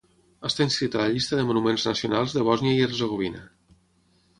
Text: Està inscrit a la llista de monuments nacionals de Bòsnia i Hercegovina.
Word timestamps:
Està 0.47 0.65
inscrit 0.67 0.97
a 0.97 1.01
la 1.01 1.11
llista 1.17 1.39
de 1.41 1.45
monuments 1.51 1.87
nacionals 1.91 2.37
de 2.39 2.49
Bòsnia 2.51 2.77
i 2.81 2.87
Hercegovina. 2.91 3.49